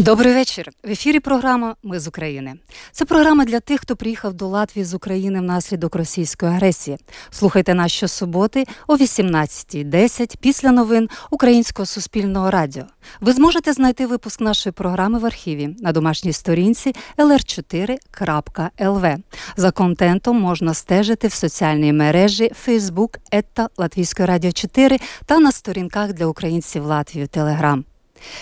[0.00, 0.70] Добрий вечір.
[0.84, 2.54] В ефірі програма Ми з України.
[2.92, 6.98] Це програма для тих, хто приїхав до Латвії з України внаслідок російської агресії.
[7.30, 12.84] Слухайте нас щосуботи о 18.10 після новин Українського суспільного радіо.
[13.20, 19.16] Ви зможете знайти випуск нашої програми в архіві на домашній сторінці lr4.lv.
[19.56, 26.12] За контентом можна стежити в соціальній мережі Facebook ета Латвійської радіо 4 та на сторінках
[26.12, 27.84] для українців Латвії Телеграм.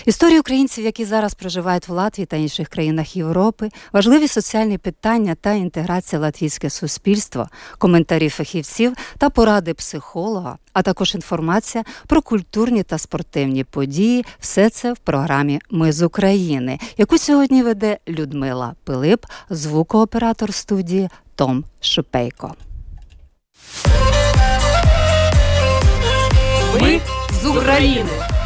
[0.05, 5.53] Історії українців, які зараз проживають в Латвії та інших країнах Європи, важливі соціальні питання та
[5.53, 13.65] інтеграція латвійське суспільство, коментарі фахівців та поради психолога, а також інформація про культурні та спортивні
[13.65, 14.25] події.
[14.41, 21.65] Все це в програмі Ми з України, яку сьогодні веде Людмила Пилип, звукооператор студії Том
[21.81, 22.55] Шупейко.
[26.81, 27.01] Ми
[27.43, 28.38] з України.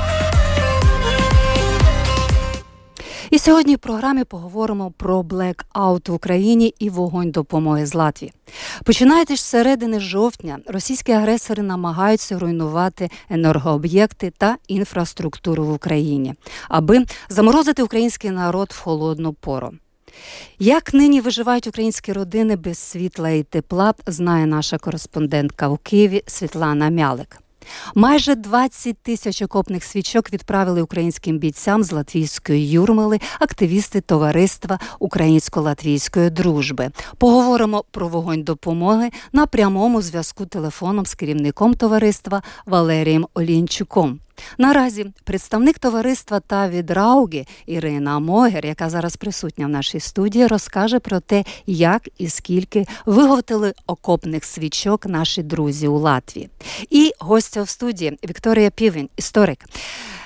[3.33, 8.33] І сьогодні в програмі поговоримо про блекаут в Україні і вогонь допомоги з Латвії.
[8.85, 16.35] Починаючи з середини жовтня, російські агресори намагаються руйнувати енергооб'єкти та інфраструктуру в Україні,
[16.69, 19.73] аби заморозити український народ в холодну пору.
[20.59, 26.91] Як нині виживають українські родини без світла і тепла, знає наша кореспондентка у Києві Світлана
[26.91, 27.43] Мялик.
[27.95, 36.91] Майже 20 тисяч окопних свічок відправили українським бійцям з латвійської юрмали активісти товариства українсько-латвійської дружби.
[37.19, 44.21] Поговоримо про вогонь допомоги на прямому зв'язку телефоном з керівником товариства Валерієм Олінчуком.
[44.59, 51.21] Наразі представник товариства та відрауги Ірина Могер, яка зараз присутня в нашій студії, розкаже про
[51.21, 56.51] те, як і скільки виготовили окопних свічок наші друзі у Латвії.
[56.91, 59.59] І гостя в студії Вікторія Півень, історик.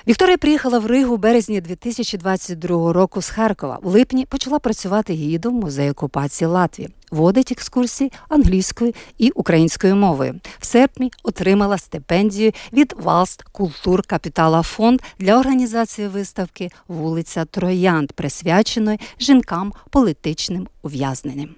[0.08, 3.78] Вікторія приїхала в Ригу у березні 2022 року з Харкова.
[3.82, 6.88] В липні почала працювати гідом музею окупації Латвії.
[7.10, 10.40] Водить екскурсії англійською і українською мовою.
[10.58, 19.00] В серпні отримала стипендію від Валст Культур Капітала Фонд для організації виставки Вулиця Троянд, присвяченої
[19.20, 21.48] жінкам політичним ув'язненням.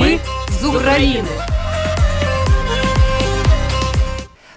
[0.00, 0.18] Ми
[0.60, 1.53] з України.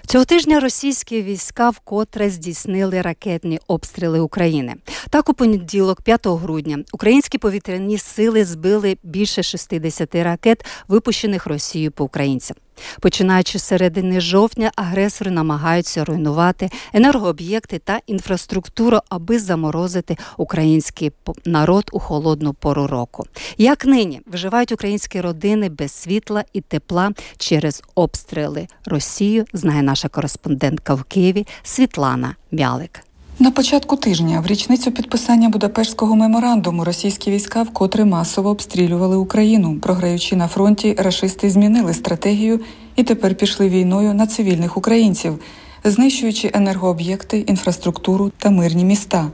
[0.08, 4.74] Цього тижня російські війська вкотре здійснили ракетні обстріли України.
[5.10, 12.04] Так, у понеділок, 5 грудня, українські повітряні сили збили більше 60 ракет, випущених Росією по
[12.04, 12.56] українцям.
[13.00, 21.12] Починаючи з середини жовтня, агресори намагаються руйнувати енергооб'єкти та інфраструктуру, аби заморозити український
[21.44, 23.26] народ у холодну пору року.
[23.58, 30.94] Як нині виживають українські родини без світла і тепла через обстріли Росію, знає наша кореспондентка
[30.94, 33.07] в Києві Світлана Мялик.
[33.40, 39.78] На початку тижня, в річницю підписання Будапештського меморандуму, російські війська вкотре масово обстрілювали Україну.
[39.82, 42.60] Програючи на фронті, рашисти змінили стратегію
[42.96, 45.38] і тепер пішли війною на цивільних українців,
[45.84, 49.30] знищуючи енергооб'єкти, інфраструктуру та мирні міста.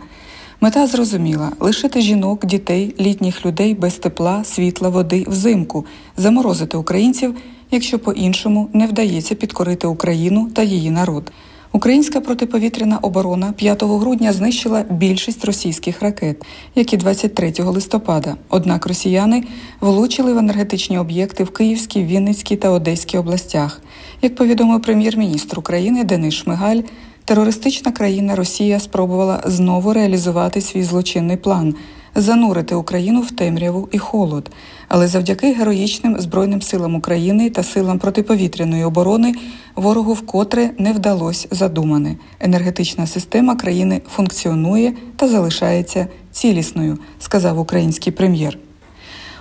[0.61, 5.87] Мета зрозуміла лишити жінок, дітей, літніх людей без тепла, світла, води взимку,
[6.17, 7.37] заморозити українців,
[7.71, 11.33] якщо по-іншому не вдається підкорити Україну та її народ.
[11.75, 18.37] Українська протиповітряна оборона 5 грудня знищила більшість російських ракет, як і 23 листопада.
[18.49, 19.45] Однак росіяни
[19.81, 23.81] влучили в енергетичні об'єкти в Київській, Вінницькій та Одеській областях.
[24.23, 26.81] Як повідомив прем'єр-міністр України Денис Шмигаль,
[27.25, 31.75] терористична країна Росія спробувала знову реалізувати свій злочинний план
[32.15, 34.51] занурити Україну в темряву і холод.
[34.89, 39.35] Але завдяки героїчним збройним силам України та силам протиповітряної оборони
[39.77, 42.17] ворогу вкотре не вдалося задумане.
[42.41, 48.59] Енергетична система країни функціонує та залишається цілісною, сказав український прем'єр.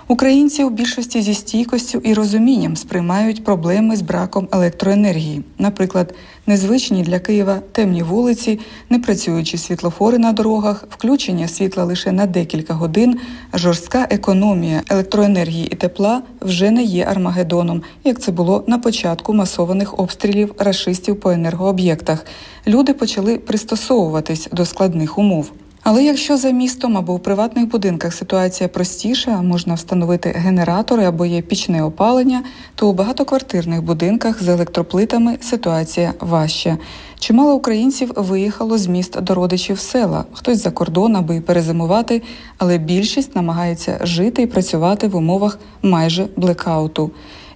[0.08, 6.14] Українці у більшості зі стійкостю і розумінням сприймають проблеми з браком електроенергії, наприклад,
[6.46, 8.60] незвичні для Києва темні вулиці,
[8.90, 13.18] непрацюючі світлофори на дорогах, включення світла лише на декілька годин,
[13.54, 19.98] жорстка економія електроенергії і тепла вже не є армагедоном, як це було на початку масованих
[19.98, 22.26] обстрілів рашистів по енергооб'єктах.
[22.66, 25.52] Люди почали пристосовуватись до складних умов.
[25.84, 31.42] Але якщо за містом або у приватних будинках ситуація простіша, можна встановити генератори або є
[31.42, 32.42] пічне опалення,
[32.74, 36.78] то у багатоквартирних будинках з електроплитами ситуація важча.
[37.18, 42.22] Чимало українців виїхало з міст до родичів села, хтось за кордон, аби перезимувати,
[42.58, 47.10] але більшість намагається жити і працювати в умовах майже блекауту.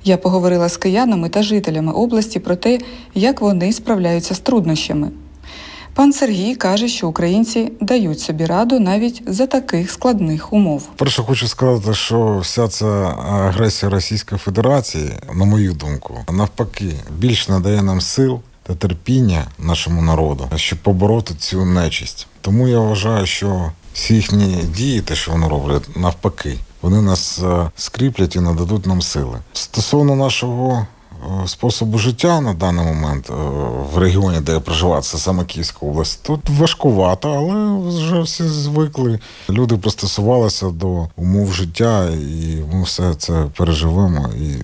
[0.05, 2.79] Я поговорила з киянами та жителями області про те,
[3.15, 5.11] як вони справляються з труднощами.
[5.99, 10.89] Пан Сергій каже, що українці дають собі раду навіть за таких складних умов.
[10.97, 12.87] Перше, хочу сказати, що вся ця
[13.29, 20.49] агресія Російської Федерації, на мою думку, навпаки, більш надає нам сил та терпіння нашому народу,
[20.57, 22.27] щоб побороти цю нечисть.
[22.41, 27.71] Тому я вважаю, що всі їхні дії, те, що вони роблять, навпаки, вони нас е,
[27.77, 29.39] скріплять і нададуть нам сили.
[29.53, 30.87] Стосовно нашого
[31.47, 33.33] способу життя на даний момент е,
[33.95, 39.19] в регіоні, де я проживаю, це саме Київська область, тут важкувато, але вже всі звикли.
[39.51, 44.29] Люди пристосувалися до умов життя, і ми все це переживемо.
[44.41, 44.57] І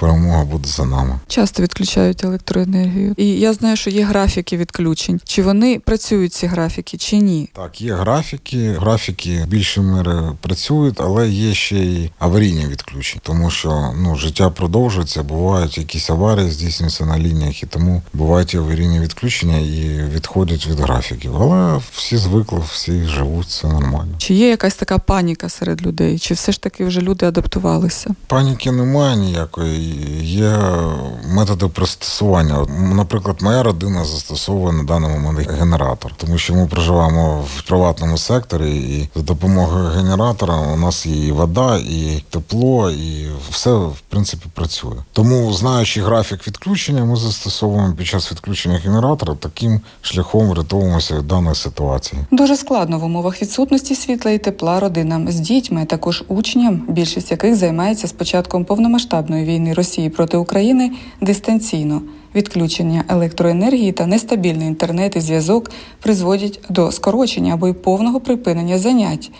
[0.00, 1.18] перемога буде за нами.
[1.28, 3.14] Часто відключають електроенергію.
[3.16, 5.20] І я знаю, що є графіки відключень.
[5.24, 7.50] Чи вони працюють ці графіки, чи ні?
[7.52, 8.72] Так, є графіки.
[8.72, 15.22] Графіки більше міри працюють, але є ще й аварійні відключення, тому що ну життя продовжується.
[15.22, 20.80] Бувають якісь аварії, здійснюються на лініях, і тому бувають і аварійні відключення і відходять від
[20.80, 21.36] графіків.
[21.36, 24.14] Але всі звикли, всі живуть, це нормально.
[24.18, 26.18] Чи є якась така паніка серед людей?
[26.18, 28.14] Чи все ж таки вже люди адаптувалися?
[28.26, 29.89] Паніки немає ніякої.
[30.20, 30.58] Є
[31.34, 32.66] методи пристосування.
[32.94, 38.76] Наприклад, моя родина застосовує на даний момент генератор, тому що ми проживаємо в приватному секторі,
[38.76, 44.46] і за допомогою генератора у нас є і вода, і тепло, і все в принципі
[44.54, 44.96] працює.
[45.12, 51.54] Тому, знаючи графік відключення, ми застосовуємо під час відключення генератора таким шляхом врятовуємося від даної
[51.54, 52.22] ситуації.
[52.30, 57.56] Дуже складно в умовах відсутності світла і тепла родинам з дітьми, також учням, більшість яких
[57.56, 58.12] займається з
[58.68, 62.02] повномасштабної війни Росії проти України дистанційно.
[62.34, 65.70] Відключення електроенергії та нестабільний інтернет і зв'язок
[66.02, 69.30] призводять до скорочення або й повного припинення занять.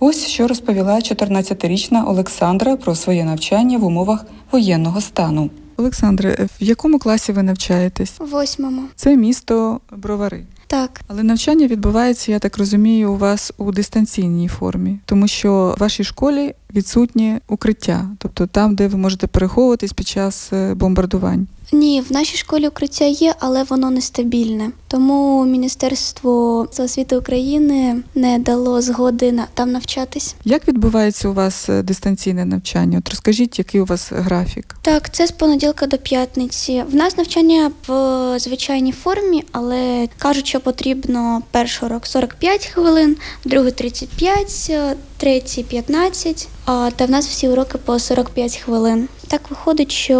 [0.00, 5.50] Ось що розповіла 14-річна Олександра про своє навчання в умовах воєнного стану.
[5.76, 8.14] Олександре, в якому класі ви навчаєтесь?
[8.18, 8.82] Восьмому.
[8.96, 10.44] Це місто Бровари.
[10.66, 15.80] Так, Але навчання відбувається, я так розумію, у вас у дистанційній формі, тому що в
[15.80, 21.46] вашій школі відсутнє укриття, тобто там, де ви можете переховуватись під час е, бомбардувань.
[21.72, 24.70] ні, в нашій школі укриття є, але воно нестабільне.
[24.88, 30.34] Тому Міністерство освіти України не дало згоди на там навчатись.
[30.44, 32.98] Як відбувається у вас е, дистанційне навчання?
[32.98, 34.76] От розкажіть, який у вас графік?
[34.82, 36.84] Так, це з понеділка до п'ятниці.
[36.92, 43.72] В нас навчання в звичайній формі, але кажуть, що потрібно перший урок 45 хвилин, другий
[43.72, 46.48] 35, е, третій 15,
[46.96, 49.08] та в нас всі уроки по 45 хвилин.
[49.28, 50.18] Так виходить, що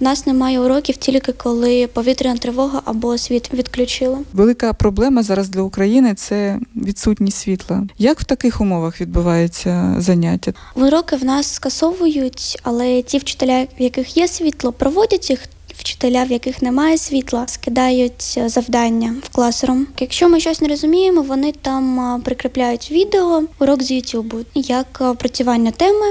[0.00, 4.18] в нас немає уроків тільки коли повітряна тривога або світ відключили.
[4.32, 7.82] Велика проблема зараз для України це відсутність світла.
[7.98, 10.52] Як в таких умовах відбувається заняття?
[10.74, 15.40] Уроки в нас скасовують, але ті вчителя, в яких є світло, проводять їх.
[15.80, 19.86] Вчителя, в яких немає світла, скидають е, завдання в класрум.
[20.00, 25.04] Якщо ми щось не розуміємо, вони там е, прикріпляють відео, урок з Ютубу, як е,
[25.04, 26.06] опрацювання теми,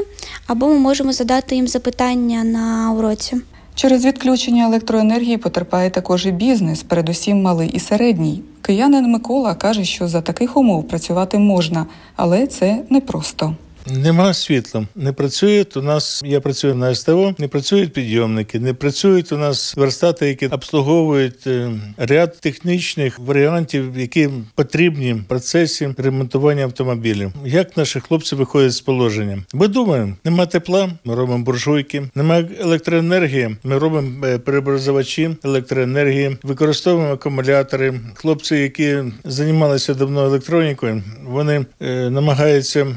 [0.48, 3.38] або ми можемо задати їм запитання на уроці.
[3.75, 8.42] Через відключення електроенергії потерпає також і бізнес, передусім малий і середній.
[8.62, 13.55] Киянин Микола каже, що за таких умов працювати можна, але це непросто.
[13.91, 16.22] Нема світла, не працюють у нас.
[16.25, 21.72] Я працюю на СТО, не працюють підйомники, не працюють у нас верстати, які обслуговують е,
[21.98, 27.31] ряд технічних варіантів, які потрібні в процесі ремонтування автомобілів.
[27.46, 29.43] Як наші хлопці виходять з положення?
[29.53, 33.55] Ми думаємо, нема тепла, ми робимо буржуйки, немає електроенергії.
[33.63, 38.00] Ми робимо е, переобразувачі електроенергії, використовуємо акумулятори.
[38.13, 42.88] Хлопці, які займалися давно електронікою, вони е, намагаються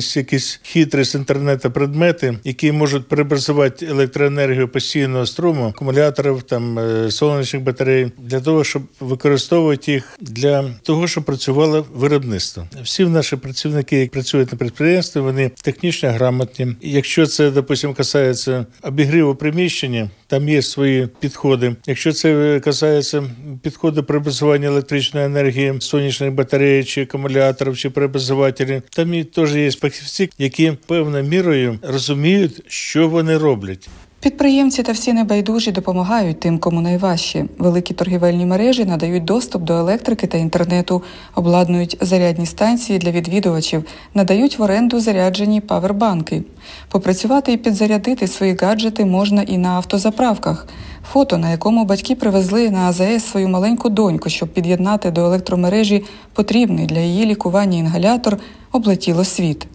[0.00, 7.10] знаходити якісь хитрі з інтернету предмети, які можуть преобразувати електроенергію постійного струму, акумуляторів, там е,
[7.10, 12.66] сонячних батарей, для того, щоб використовувати їх для того, щоб працювало виробництво.
[12.82, 16.76] Всі наші працівники, які працюють на підприємстві, вони технічно грамотні.
[16.80, 21.76] Якщо це, допустимо, касається обігріву приміщення, там є свої підходи.
[21.86, 23.22] Якщо це касається
[23.62, 30.30] підходу преобразування електричної енергії, сонячних батарей чи акумуляторів, чи преобразувателів, там і теж є фахівці,
[30.38, 33.88] які певною мірою розуміють, що вони роблять.
[34.20, 37.44] Підприємці та всі небайдужі допомагають тим, кому найважче.
[37.58, 41.02] Великі торгівельні мережі надають доступ до електрики та інтернету,
[41.34, 46.42] обладнують зарядні станції для відвідувачів, надають в оренду заряджені павербанки.
[46.88, 50.66] Попрацювати і підзарядити свої гаджети можна і на автозаправках.
[51.12, 56.86] Фото, на якому батьки привезли на АЗС свою маленьку доньку, щоб під'єднати до електромережі потрібний
[56.86, 58.38] для її лікування інгалятор,
[58.76, 59.66] облетіло світ.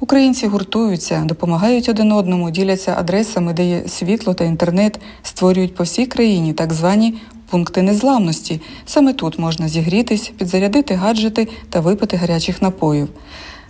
[0.00, 6.06] Українці гуртуються, допомагають один одному, діляться адресами, де є світло та інтернет, створюють по всій
[6.06, 7.14] країні так звані
[7.50, 8.60] пункти незламності.
[8.86, 13.08] Саме тут можна зігрітись, підзарядити гаджети та випити гарячих напоїв.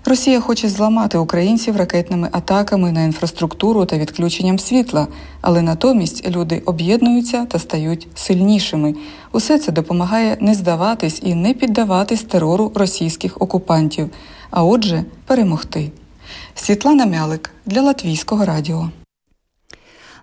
[0.05, 5.07] Росія хоче зламати українців ракетними атаками на інфраструктуру та відключенням світла,
[5.41, 8.95] але натомість люди об'єднуються та стають сильнішими.
[9.33, 14.11] Усе це допомагає не здаватись і не піддаватись терору російських окупантів,
[14.57, 15.91] а отже, перемогти.
[16.55, 18.91] Світлана Мялик для Латвійського радіо.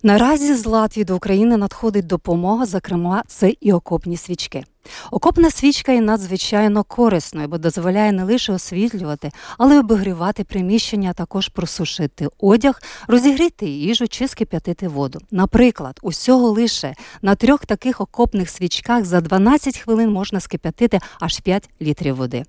[0.03, 4.63] Наразі з Латвії до України надходить допомога, зокрема, це і окопні свічки.
[5.11, 11.13] Окопна свічка є надзвичайно корисною, бо дозволяє не лише освітлювати, але й обігрівати приміщення, а
[11.13, 15.19] також просушити одяг, розігріти їжу чи скип'ятити воду.
[15.31, 21.69] Наприклад, усього лише на трьох таких окопних свічках за 12 хвилин можна скип'ятити аж 5
[21.81, 22.43] літрів води.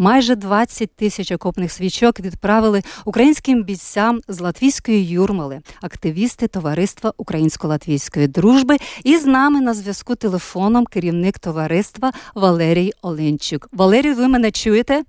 [0.00, 8.76] Майже 20 тисяч окопних свічок відправили українським бійцям з латвійської юрмали, активісти товариства Українсько-Латвійської дружби.
[9.04, 13.68] І з нами на зв'язку телефоном керівник товариства Валерій Оленчук.
[13.72, 15.02] Валерій, ви мене чуєте?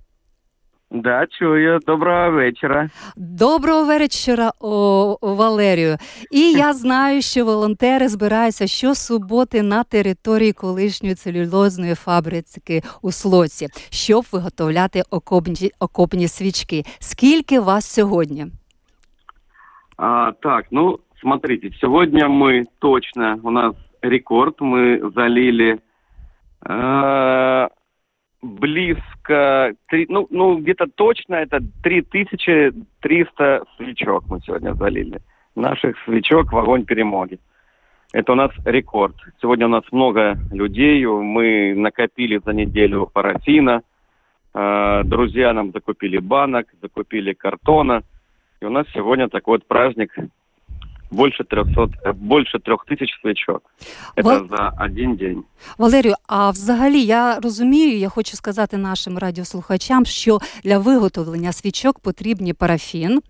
[0.91, 1.79] Да, чую.
[1.85, 2.89] Доброго вечора.
[3.15, 5.97] Доброго вечора, о, Валерію.
[6.31, 14.25] І я знаю, що волонтери збираються щосуботи на території колишньої целюлозної фабрики у Слоці, щоб
[14.31, 16.83] виготовляти окопні, окопні свічки.
[16.99, 18.45] Скільки вас сьогодні?
[19.97, 25.79] А, так, ну, смотрите, сегодня мы точно, у нас рекорд, мы залили
[26.65, 27.67] э,
[28.42, 35.20] близко, три, ну, ну, где-то точно это 3300 свечок мы сегодня залили.
[35.54, 37.38] Наших свечок в огонь перемоги.
[38.12, 39.14] Это у нас рекорд.
[39.40, 43.82] Сегодня у нас много людей, мы накопили за неделю парафина,
[44.52, 48.02] э, друзья нам закупили банок, закупили картона.
[48.60, 50.12] И у нас сегодня такой вот праздник
[51.11, 53.61] больше 300, э, больше трех тысяч свечок.
[54.17, 55.43] Это Ва- за один день.
[55.77, 62.53] Валерію, а взагалі я розумію, я хочу сказати нашим радіослухачам, що для виготовлення свічок потрібні
[62.53, 63.21] парафін,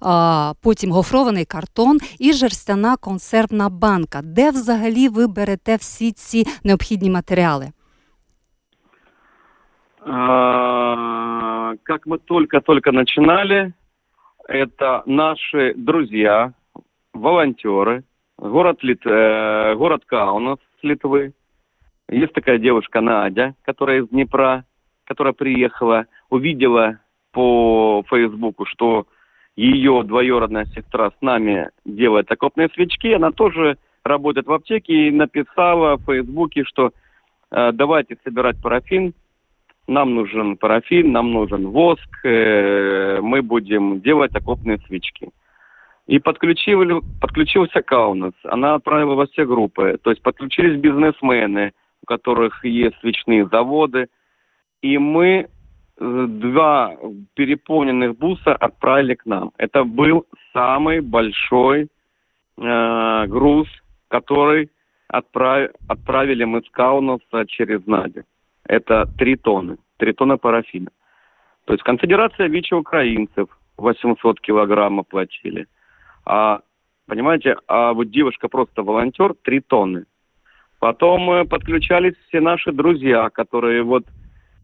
[0.00, 4.20] а, потім гофрований картон і жерстяна консервна банка.
[4.24, 7.68] Де взагалі ви берете всі ці необхідні матеріали?
[10.06, 13.72] А, Как мы только-только начинали,
[14.48, 16.52] это наши друзья,
[17.17, 18.03] волонтеры,
[18.37, 19.05] город, Лит...
[19.05, 21.33] э, город Каунас Литвы.
[22.09, 24.65] Есть такая девушка Надя, которая из Днепра,
[25.03, 26.99] которая приехала, увидела
[27.31, 29.07] по Фейсбуку, что
[29.55, 33.07] ее двоюродная сестра с нами делает окопные свечки.
[33.07, 36.91] Она тоже работает в аптеке и написала в Фейсбуке, что
[37.51, 39.13] э, давайте собирать парафин,
[39.87, 45.29] нам нужен парафин, нам нужен воск, э, мы будем делать окопные свечки.
[46.07, 52.63] И подключили, подключился Каунас, она отправила во все группы, то есть подключились бизнесмены, у которых
[52.63, 54.07] есть свечные заводы,
[54.81, 55.47] и мы
[55.99, 56.95] э, два
[57.33, 59.51] переполненных буса отправили к нам.
[59.57, 61.89] Это был самый большой
[62.57, 63.67] э, груз,
[64.07, 64.69] который
[65.11, 68.23] отправ- отправили мы с Каунаса через Надю.
[68.63, 70.89] Это три тонны, три тонны парафина.
[71.65, 75.67] То есть конфедерация ВИЧ украинцев 800 килограммов платили.
[76.27, 76.59] А,
[77.07, 80.05] понимаете, а вот девушка просто волонтер 3 тонны.
[80.79, 84.03] Потом э, подключались все наши друзья, которые вот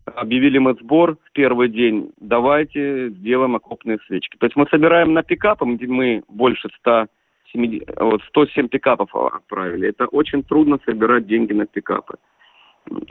[0.06, 4.36] объявили мы сбор в первый день, давайте сделаем окопные свечки.
[4.36, 9.88] То есть мы собираем на пикапы, мы больше 170, вот 107 пикапов отправили.
[9.88, 12.18] Это очень трудно собирать деньги на пикапы.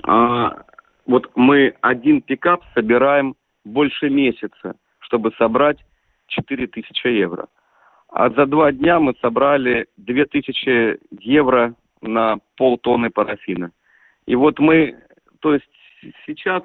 [0.02, 0.64] А,
[1.06, 5.78] вот мы один пикап собираем больше месяца, чтобы собрать
[6.26, 7.48] 4000 евро.
[8.12, 13.70] А за два дня мы собрали 2000 евро на полтонны парафина.
[14.26, 14.96] И вот мы,
[15.40, 15.64] то есть
[16.26, 16.62] сейчас,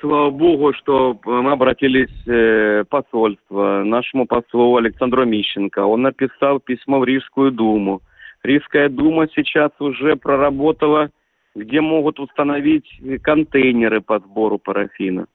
[0.00, 5.86] слава богу, что мы обратились э, в посольство, нашему послу Александру Мищенко.
[5.86, 8.02] Он написал письмо в Рижскую думу.
[8.42, 11.10] Рижская дума сейчас уже проработала,
[11.54, 12.88] где могут установить
[13.22, 15.26] контейнеры по сбору парафина.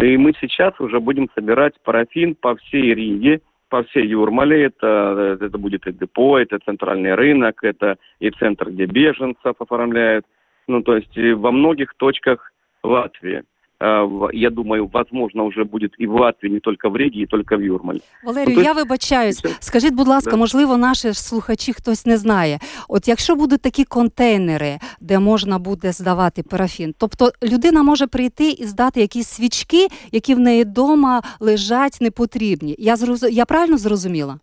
[0.00, 4.65] И мы сейчас уже будем собирать парафин по всей Риге, по всей Юрмале.
[4.65, 10.25] Это, это будет и депо, это центральный рынок, это и центр, где беженцев оформляют.
[10.67, 12.51] Ну, то есть и во многих точках
[12.83, 13.43] Латвии.
[13.82, 17.56] В- Я думаю, возможно, уже будет и в Латвии, не только в Риге, и только
[17.56, 18.00] в Юрмале.
[18.24, 19.42] Валерію, Ну, я вибачаюсь.
[19.60, 20.36] Скажіть, будь ласка, Да.
[20.36, 22.58] можливо, наші слухачі хтось не знає.
[22.88, 28.64] От якщо будуть такі контейнери, де можна буде здавати парафін, тобто людина може прийти і
[28.64, 32.76] здати якісь свічки, які в неї вдома лежать непотрібні.
[32.78, 33.26] Я зроз...
[33.30, 34.38] я правильно зрозуміла?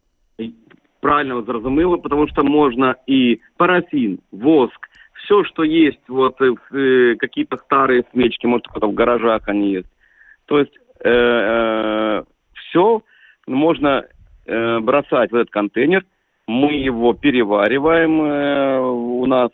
[1.01, 4.88] Правильно вы зрозумели, потому что можно и парафин, воск,
[5.30, 9.74] все, что есть, вот э, э, какие-то старые свечки, может, у кого-то в гаражах они
[9.74, 9.90] есть.
[10.46, 10.74] То есть
[12.56, 13.04] все
[13.48, 14.06] можно
[14.46, 16.04] э, бросать в этот контейнер,
[16.48, 19.52] мы его перевариваем, э, у нас.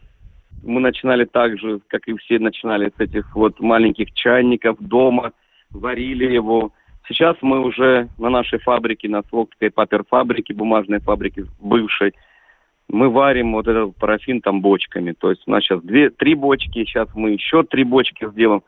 [0.64, 5.34] Мы начинали так же, как и все начинали с этих вот маленьких чайников дома,
[5.70, 6.72] варили его,
[7.08, 12.16] Сейчас мы уже на нашей фабрике, на Свокской паперфабрике, бумажной фабрике бывшей,
[12.90, 15.14] мы варим вот этот парафин там бочками.
[15.14, 18.62] То есть у нас сейчас две, три бочки, сейчас мы еще три бочки сделаем.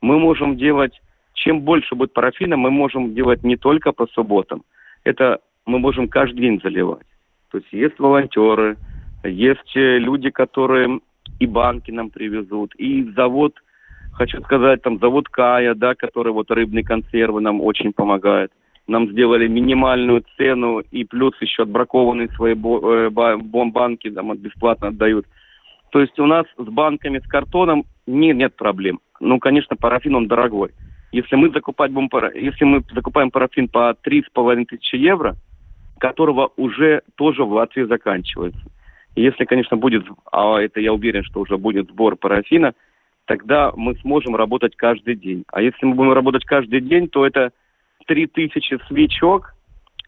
[0.00, 1.00] Мы можем делать,
[1.34, 4.62] чем больше будет парафина, мы можем делать не только по субботам.
[5.04, 7.06] Это мы можем каждый день заливать.
[7.50, 8.76] То есть есть волонтеры,
[9.24, 11.00] есть э, люди, которые
[11.38, 13.54] и банки нам привезут, и завод
[14.12, 18.52] Хочу сказать, там завод Кая, да, который вот рыбные консервы нам очень помогает.
[18.92, 25.24] Нам сделали минимальную цену и плюс еще отбракованные свои э, ба- бомбанки от- бесплатно отдают.
[25.92, 29.00] То есть у нас с банками, с картоном не, нет проблем.
[29.18, 30.72] Ну, конечно, парафин он дорогой.
[31.10, 35.36] Если мы, закупать будем если мы закупаем парафин по 3,5 тысячи евро,
[35.98, 38.60] которого уже тоже в Латвии заканчивается.
[39.16, 42.74] Если, конечно, будет, а это я уверен, что уже будет сбор парафина,
[43.24, 45.44] тогда мы сможем работать каждый день.
[45.50, 47.52] А если мы будем работать каждый день, то это
[48.06, 49.54] 3000 свечок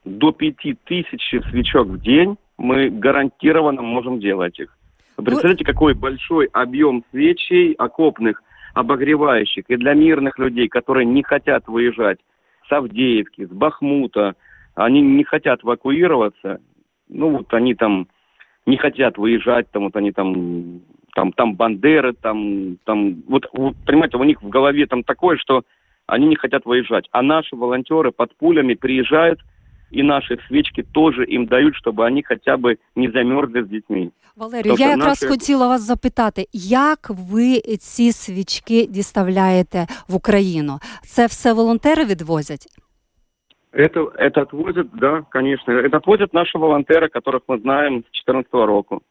[0.04, 4.76] до 5000 свечок в день мы гарантированно можем делать их.
[5.16, 8.42] Вы представляете, какой большой объем свечей окопных,
[8.74, 12.18] обогревающих и для мирных людей, которые не хотят выезжать
[12.68, 14.34] с Авдеевки, с Бахмута,
[14.74, 16.60] они не хотят эвакуироваться,
[17.08, 18.08] ну вот они там
[18.66, 20.80] не хотят выезжать, там вот они там,
[21.14, 25.62] там, там бандеры, там, там, вот, вот, понимаете, у них в голове там такое, что
[26.07, 27.07] они не хотят выезжать.
[27.11, 29.39] А наши волонтеры под пулями приезжают,
[29.91, 34.11] и наши свечки тоже им дают, чтобы они хотя бы не замерзли с детьми.
[34.35, 40.79] Валерію, Тобто я якраз наші- хотіла вас запитати, як ви ці свічки діставляєте в Україну?
[41.03, 42.67] Це все волонтери відвозять?
[43.73, 49.01] Это, это отвозят, да, конечно, это отвозят наши волонтеры, которых мы знаем с 2014 року.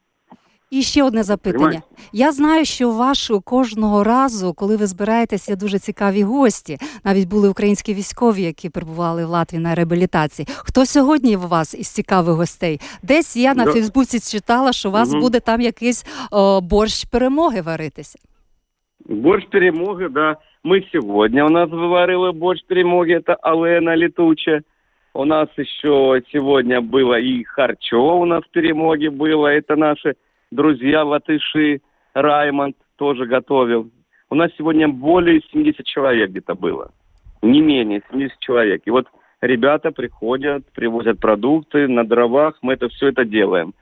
[0.72, 1.58] І ще одне запитання.
[1.58, 1.86] Понимаєте?
[2.12, 6.78] Я знаю, що у вас кожного разу, коли ви збираєтесь, є дуже цікаві гості.
[7.04, 10.46] Навіть були українські військові, які перебували в Латвії на реабілітації.
[10.48, 12.80] Хто сьогодні у вас із цікавих гостей?
[13.02, 13.72] Десь я на Да.
[13.72, 15.20] Фейсбуці читала, що у вас Мгм.
[15.20, 18.18] буде там якийсь о, борщ перемоги варитися.
[19.08, 20.36] Борщ перемоги, да.
[20.64, 24.62] Мы сегодня у нас выварила борщ перемоги, это Алена Летучая.
[25.14, 29.46] У нас еще сегодня было и Харчо у нас в перемоге было.
[29.46, 30.14] Это наши
[30.55, 31.81] друзья латыши.
[32.13, 33.89] Раймонд тоже готовил.
[34.29, 36.91] У нас сегодня более 70 человек где-то было.
[37.41, 38.81] Не менее 70 человек.
[38.85, 39.07] И вот
[39.41, 42.57] ребята приходят, привозят продукты на дровах.
[42.61, 43.73] Мы это все это делаем.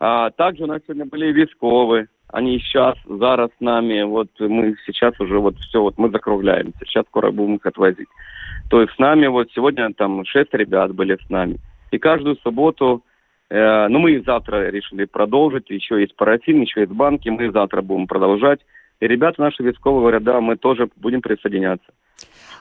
[0.00, 2.06] А также у нас сегодня были и військові.
[2.32, 4.02] Они сейчас, зараз с нами.
[4.04, 6.78] Вот мы сейчас уже вот все, вот мы закругляемся.
[6.86, 8.08] Сейчас скоро будем их отвозить.
[8.70, 11.58] То есть с нами вот сегодня там шесть ребят были с нами.
[11.90, 13.02] И каждую субботу,
[13.52, 15.70] э, ну мы завтра решили продолжить.
[15.70, 17.28] Еще есть парафин, еще есть банки.
[17.28, 18.60] Мы завтра будем продолжать.
[19.00, 21.92] И ребята наши військовые говорят, да, мы тоже будем присоединяться.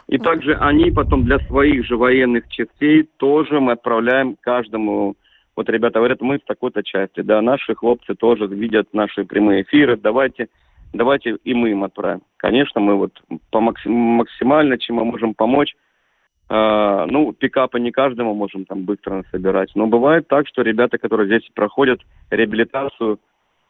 [0.08, 5.16] И также они потом для своих же военных частей тоже мы отправляем каждому
[5.56, 9.98] вот ребята говорят, мы в такой-то части, да, наши хлопцы тоже видят наши прямые эфиры,
[9.98, 10.48] давайте,
[10.94, 12.22] давайте и мы им отправим.
[12.38, 15.76] Конечно, мы вот по максим- максимально, чем мы можем помочь,
[16.54, 21.28] А, ну, пикапы не каждому можем там быстро собирать, но бывает так, что ребята, которые
[21.28, 23.20] здесь проходят реабилитацию,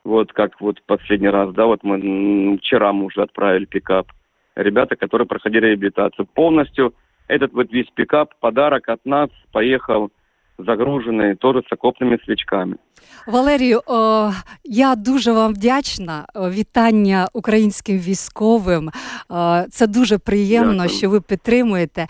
[0.03, 4.07] вот как вот последний раз, да, вот мы вчера мы уже отправили пикап,
[4.55, 6.95] ребята, которые проходили реабилитацию, полностью
[7.27, 10.09] этот вот весь пикап, подарок от нас, поехал
[10.65, 12.75] загруженный тоже с окопными свечками.
[13.27, 14.31] Валерію, о,
[14.63, 16.25] я дуже вам вдячна.
[16.35, 18.89] Вітання українським військовим.
[19.69, 20.89] Це дуже приємно, Дякую.
[20.89, 22.07] що ви підтримуєте.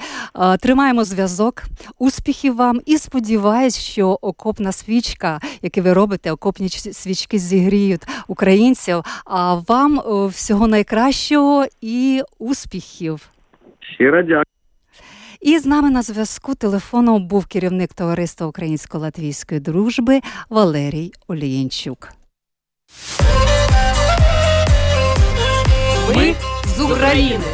[0.62, 1.64] Тримаємо зв'язок.
[2.00, 9.02] Успіхів вам і сподіваюсь, що окопна свічка, яку ви робите, окопні свічки зігріють українців.
[9.26, 13.30] А вам всього найкращого і успіхів.
[13.96, 14.44] Щиро дякую.
[15.41, 22.10] І з нами на зв'язку телефоном був керівник товариства українсько-латвійської дружби Валерій Олієнчук.
[26.15, 26.36] Ми
[26.77, 27.45] з України.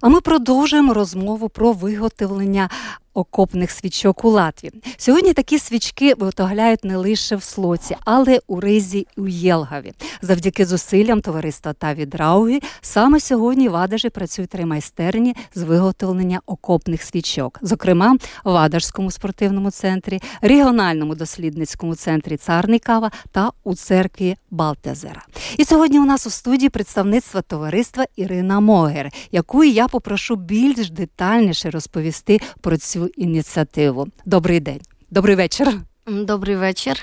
[0.00, 2.68] А ми продовжуємо розмову про виготовлення
[3.14, 4.72] окопних свічок у Латвії.
[4.96, 9.92] Сьогодні такі свічки виготовляють не лише в Слоці, але у Ризі і у Єлгаві.
[10.22, 17.02] Завдяки зусиллям товариства та відрауги саме сьогодні в Адажі працюють три майстерні з виготовлення окопних
[17.02, 25.22] свічок, зокрема в Адажському спортивному центрі, регіональному дослідницькому центрі Царний Кава та у церкві Балтезера.
[25.58, 31.70] І сьогодні у нас у студії представництва товариства Ірина Могер, яку я попрошу більш детальніше
[31.70, 34.08] розповісти про цю ініціативу.
[34.24, 35.68] Добрий день, добрий вечір.
[36.06, 37.02] Добрий вечір.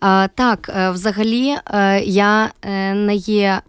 [0.00, 3.60] А, Так, е, взагалі, е, я е, не є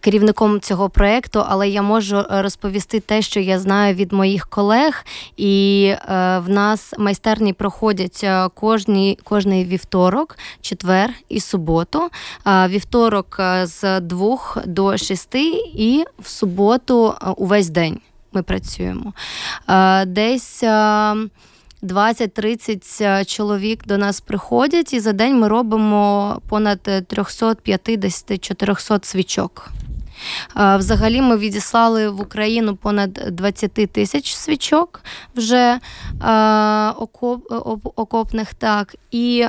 [0.00, 5.04] керівником цього проєкту, але я можу розповісти те, що я знаю від моїх колег.
[5.36, 12.08] І в нас майстерні проходять кожний, кожний вівторок, четвер і суботу.
[12.46, 15.34] Вівторок з 2 до 6
[15.74, 18.00] і в суботу увесь день
[18.34, 19.12] ми працюємо.
[20.06, 20.64] Десь
[21.82, 29.70] 20-30 чоловік до нас приходять, і за день ми робимо понад 350-400 свічок.
[30.56, 35.00] Взагалі, ми відіслали в Україну понад 20 тисяч свічок
[35.36, 35.78] вже
[37.96, 38.54] окопних.
[38.54, 39.46] так, І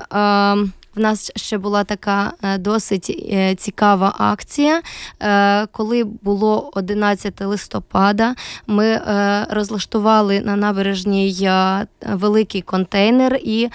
[0.95, 4.81] в нас ще була така е, досить е, цікава акція.
[5.21, 8.36] Е, коли було 11 листопада,
[8.67, 9.01] ми
[9.49, 11.49] розлаштували на набережній
[12.12, 13.69] великий контейнер і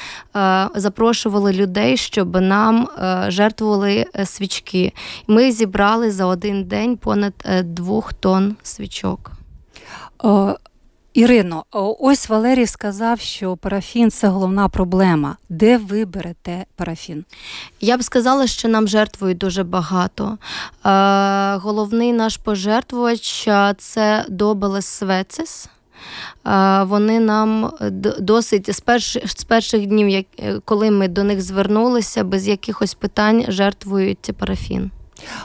[0.74, 2.88] запрошували людей, щоб нам
[3.28, 4.92] жертвували свічки.
[5.26, 7.32] Ми зібрали за один день понад
[7.64, 9.32] двох тонн свічок.
[11.14, 15.36] Ірино, ось Валерій сказав, що парафін це головна проблема.
[15.48, 17.24] Де ви берете парафін?
[17.80, 20.38] Я б сказала, що нам жертвують дуже багато.
[20.86, 25.68] Е, головний наш пожертвувач це Добелес Свецес.
[26.46, 27.72] Е, вони нам
[28.20, 30.24] досить з перших з перших днів,
[30.64, 34.90] коли ми до них звернулися, без якихось питань жертвують парафін.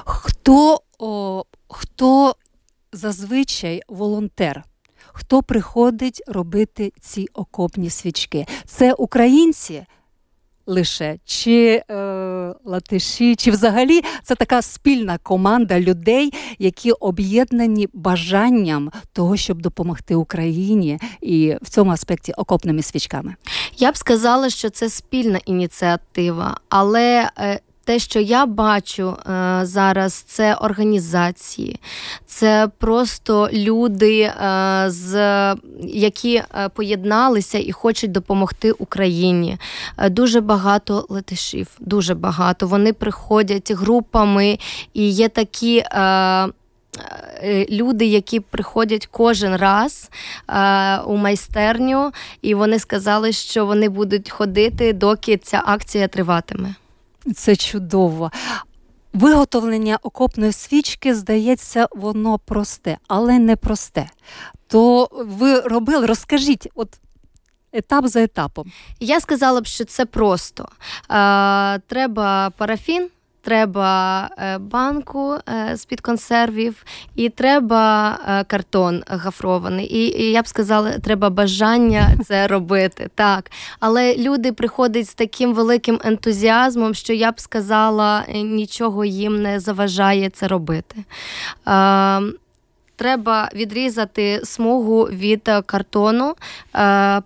[0.05, 2.35] Хто, о, Хто
[2.91, 4.63] зазвичай волонтер?
[5.15, 8.45] Хто приходить робити ці окопні свічки.
[8.65, 9.83] Це українці
[10.65, 11.95] лише, чи е,
[12.65, 20.99] латиші, чи взагалі це така спільна команда людей, які об'єднані бажанням того, щоб допомогти Україні
[21.21, 23.35] і в цьому аспекті окопними свічками.
[23.77, 30.13] Я б сказала, що це спільна ініціатива, але е, те, що я бачу е, зараз,
[30.13, 31.79] це організації,
[32.25, 35.15] це просто люди, е, з,
[35.81, 39.57] які е, поєдналися і хочуть допомогти Україні.
[40.09, 42.67] Дуже багато летишів, дуже багато.
[42.67, 44.59] Вони приходять групами
[44.93, 45.83] і є такі.
[47.69, 50.09] Люди, які приходять кожен раз
[50.49, 56.75] е, у майстерню, і вони сказали, що вони будуть ходити, доки ця акція триватиме.
[57.33, 58.31] Це чудово.
[59.13, 64.09] Виготовлення окопної свічки, здається, воно просте, але не просте.
[64.67, 66.89] То ви робили, розкажіть, от
[67.71, 68.71] етап за етапом.
[68.99, 70.63] Я сказала б, що це просто.
[71.11, 73.09] Е, Треба парафін,
[73.45, 79.85] треба е, банку е, з-під консервів, і треба е, картон гафрований.
[79.85, 83.09] І, і я б сказала, треба бажання це робити.
[83.15, 83.51] Так.
[83.79, 90.29] Але люди приходять з таким великим ентузіазмом, що я б сказала, нічого їм не заважає
[90.29, 90.95] це робити.
[92.95, 96.35] Треба відрізати смугу від картону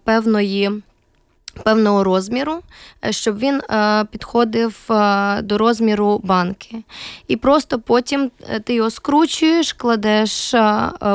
[0.03, 0.82] певної
[1.49, 2.59] певного розміру,
[3.05, 6.83] е, щоб він е, підходив е, до розміру банки.
[7.27, 8.31] І просто потім
[8.63, 10.55] ти його скручуєш, кладеш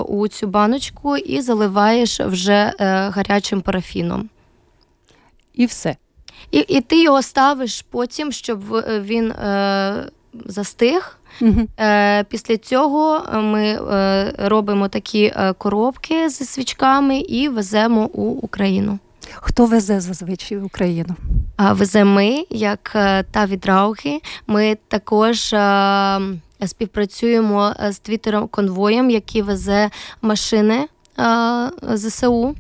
[0.07, 2.73] у цю баночку і заливаєш вже
[3.14, 4.29] гарячим парафіном.
[5.55, 5.97] І все.
[6.51, 8.61] І і ти його ставиш потім, щоб
[9.01, 10.09] він е,
[10.47, 11.18] застиг.
[11.40, 11.61] Угу.
[11.81, 13.79] Е, Після цього ми
[14.38, 18.99] робимо такі коробки зі свічками і веземо у Україну.
[19.33, 21.15] Хто везе зазвичай в Україну?
[21.57, 24.21] А везе ми, як та та відрауги.
[24.47, 26.21] Ми також е,
[26.67, 29.91] співпрацюємо з твіттером конвоєм, який везе
[30.23, 30.87] машини
[31.95, 32.55] ЗСУ.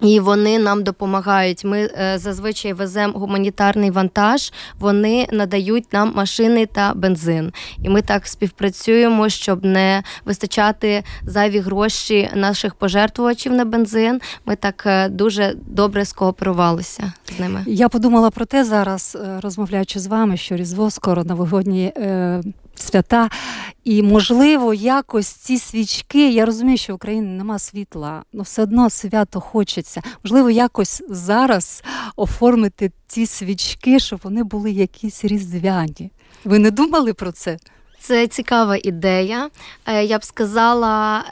[0.00, 1.64] І вони нам допомагають.
[1.64, 4.52] Ми е, зазвичай веземо гуманітарний вантаж.
[4.78, 7.52] Вони надають нам машини та бензин.
[7.82, 14.20] І ми так співпрацюємо, щоб не вистачати зайві гроші наших пожертвувачів на бензин.
[14.46, 17.64] Ми так е, дуже добре скооперувалися з ними.
[17.66, 21.92] Я подумала про те зараз, е, розмовляючи з вами, що Різдво скоро новогодні
[22.82, 23.30] свята,
[23.84, 26.30] і можливо, якось ці свічки.
[26.32, 30.02] Я розумію, що в Україні нема світла, але все одно свято хочеться.
[30.24, 31.82] Можливо, якось зараз
[32.16, 36.10] оформити ці свічки, щоб вони були якісь різдвяні.
[36.44, 37.58] Ви не думали про це?
[38.00, 39.50] Це цікава ідея.
[39.86, 41.24] Е, Я б сказала.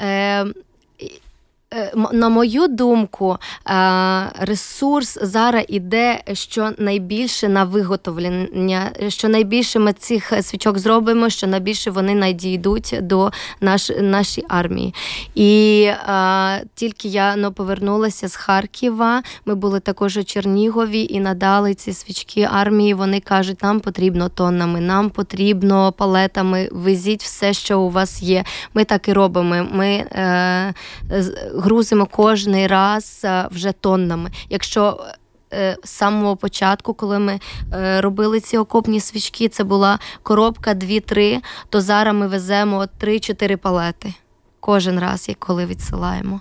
[1.74, 9.92] Е, На мою думку, е, ресурс зараз іде що найбільше на виготовлення, що найбільше ми
[9.92, 14.94] цих свічок зробимо, що найбільше вони надійдуть до наш, нашої армії.
[15.34, 19.22] І е, тільки я ну, повернулася з Харкова.
[19.44, 22.94] Ми були також у Чернігові і надали ці свічки армії.
[22.94, 26.68] Вони кажуть, нам потрібно тоннами, нам потрібно палетами.
[26.72, 28.44] Везіть все, що у вас є.
[28.74, 29.66] Ми так і робимо.
[29.72, 30.74] Ми е,
[31.58, 34.30] грузимо кожний раз е, вже тоннами.
[34.50, 35.04] Якщо
[35.52, 37.40] е, з самого початку, коли ми
[37.72, 44.14] е, робили ці окопні свічки, це була коробка 2-3, то зараз ми веземо 3-4 палети
[44.60, 46.40] кожен раз, як коли відсилаємо.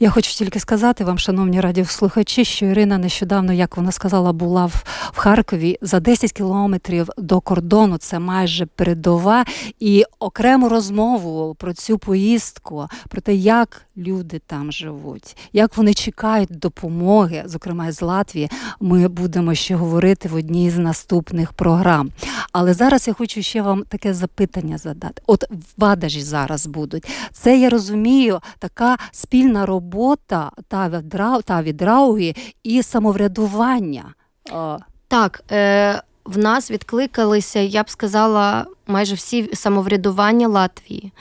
[0.00, 4.84] Я хочу тільки сказати вам, шановні радіослухачі, що Ірина нещодавно, як вона сказала, була в,
[5.12, 7.98] в Харкові за 10 кілометрів до кордону.
[7.98, 9.44] Це майже передова,
[9.80, 16.58] і окрему розмову про цю поїздку, про те, як люди там живуть, як вони чекають
[16.58, 18.50] допомоги, зокрема з Латвії.
[18.80, 22.10] Ми будемо ще говорити в одній з наступних програм.
[22.52, 25.22] Але зараз я хочу ще вам таке запитання задати.
[25.26, 27.08] От в Бадажі зараз будуть.
[27.32, 30.88] Це я розумію, така спільна робота та
[31.42, 34.14] та відрауги і самоврядування.
[35.08, 41.12] Так, е, в нас відкликалися, я б сказала, майже всі самоврядування Латвії.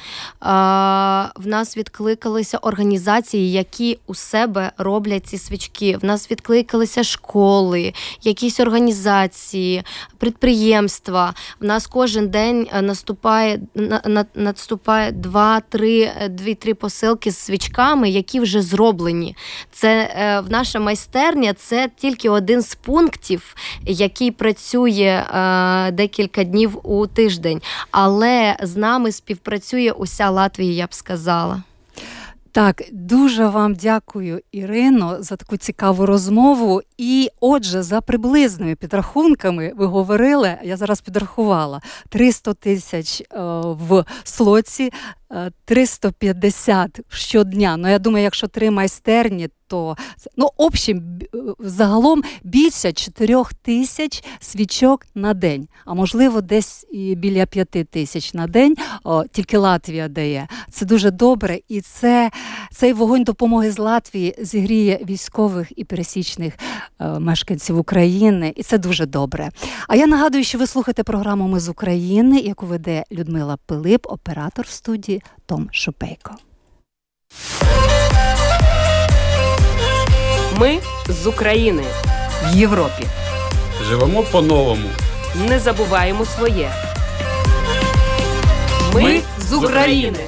[1.36, 5.97] В нас відкликалися організації, які у себе роблять ці свічки.
[5.97, 9.84] В нас відкликалися школи, якісь організації,
[10.19, 11.34] підприємства.
[11.60, 18.10] В нас кожен день е, наступає на, на, наступає два-три е, дві-три посилки з свічками,
[18.10, 19.36] які вже зроблені.
[19.71, 25.23] Це е, в наша майстерня це тільки один з пунктів, який працює
[25.93, 27.55] декілька днів у тиждень.
[27.91, 31.63] Але з нами співпрацює уся Латвія, я б сказала.
[32.56, 36.82] Так, дуже вам дякую, Ірино, за таку цікаву розмову.
[36.98, 43.26] І отже, за приблизними підрахунками ви говорили, я зараз підрахувала 300 тисяч е,
[43.63, 44.91] в слоці,
[45.66, 47.78] 350 щодня.
[47.78, 49.98] Ну, я думаю, якщо три майстерні, то
[50.38, 57.46] ну, общем, е, загалом більше 4 тисяч свічок на день, а можливо, десь і біля
[57.46, 58.76] 5 тисяч на день.
[59.04, 60.48] О, тільки Латвія дає.
[60.72, 62.32] Це дуже добре, і це
[62.72, 66.54] цей вогонь допомоги з Латвії зігріє військових і пересічних
[67.00, 69.50] е, мешканців України, і це дуже добре.
[69.88, 74.66] А я нагадую, що ви слухаєте програму Ми з України, яку веде Людмила Пилип, оператор
[74.66, 75.14] в студії
[75.45, 76.36] Том Шупейко.
[80.58, 81.84] Ми з України
[82.43, 83.06] в Європі.
[83.84, 84.89] Живемо по-новому.
[85.36, 86.71] Не забуваємо своє.
[88.93, 90.19] Ми з України.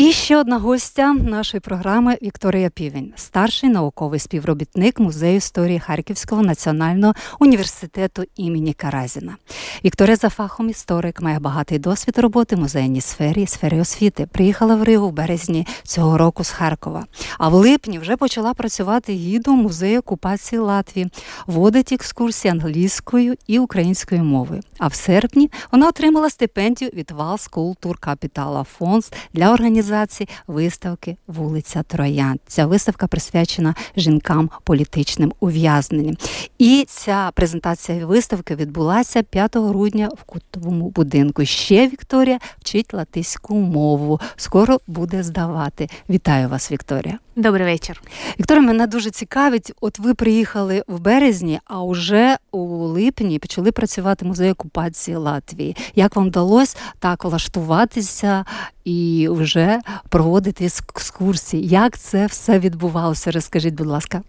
[0.00, 7.14] І ще одна гостя нашої програми Вікторія Півень, старший науковий співробітник Музею історії Харківського національного
[7.40, 9.36] університету імені Каразіна.
[9.84, 14.26] Вікторія за фахом історик має багатий досвід роботи в музейній сфері, сфері освіти.
[14.32, 17.06] Приїхала в Ригу в березні цього року з Харкова.
[17.38, 21.08] А в липні вже почала працювати гідом музею окупації Латвії,
[21.46, 24.62] водить екскурсії англійською і українською мовою.
[24.78, 29.89] А в серпні вона отримала стипендію від Вал School Tour Capital Funds для організації
[30.46, 32.38] виставки Вулиця Троян.
[32.46, 36.16] Ця виставка присвячена жінкам політичним ув'язненням.
[36.58, 41.44] І ця презентація виставки відбулася 5 грудня в кутовому будинку.
[41.44, 44.20] Ще Вікторія вчить латиську мову.
[44.36, 45.88] Скоро буде здавати.
[46.10, 47.18] Вітаю вас, Вікторія.
[47.40, 48.02] Добрий вечір.
[48.40, 49.72] Вікторія, мене дуже цікавить.
[49.80, 55.76] От ви приїхали в березні, а вже у липні почали працювати музей окупації Латвії.
[55.94, 58.44] Як вам вдалося так влаштуватися
[58.84, 61.66] і вже проводити екскурсії?
[61.66, 63.30] Як це все відбувалося?
[63.30, 64.22] Розкажіть, будь ласка.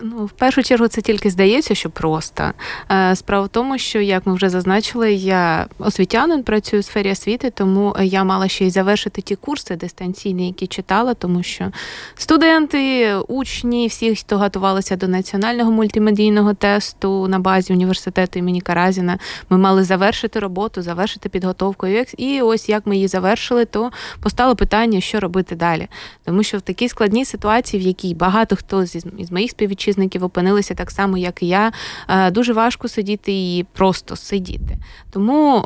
[0.00, 2.52] Ну, в першу чергу, це тільки здається, що просто.
[2.90, 7.50] Е, справа в тому, що, як ми вже зазначили, я освітянин працюю в сфері освіти,
[7.50, 11.72] тому я мала ще й завершити ті курси дистанційні, які читала, тому що
[12.14, 19.18] студенти, учні, всі, хто готувалися до національного мультимедійного тесту на базі університету імені Каразіна,
[19.50, 21.86] ми мали завершити роботу, завершити підготовку.
[22.16, 23.90] І ось як ми її завершили, то
[24.22, 25.88] постало питання, що робити далі.
[26.24, 30.74] Тому що в такій складній ситуації, в якій багато хто з моїх співвітчизників співвітчизників опинилися
[30.74, 31.72] так само, як і я.
[32.08, 34.78] Е, дуже важко сидіти і просто сидіти.
[35.10, 35.62] Тому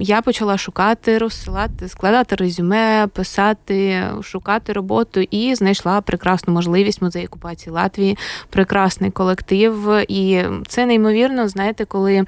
[0.00, 7.72] я почала шукати, розсилати, складати резюме, писати, шукати роботу і знайшла прекрасну можливість музею окупації
[7.72, 8.18] Латвії,
[8.50, 10.04] прекрасний колектив.
[10.08, 12.24] І це неймовірно, знаєте, коли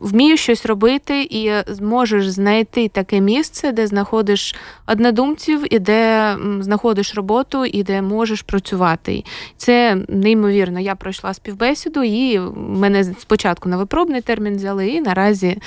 [0.00, 4.54] вмієш щось робити і зможеш знайти таке місце, де знаходиш
[4.86, 9.24] однодумців, і де знаходиш роботу, і де можеш працювати.
[9.56, 10.80] Це неймовірно.
[10.80, 14.88] Я пройшла співбесіду, і мене спочатку на випробний термін взяли.
[14.88, 15.58] І наразі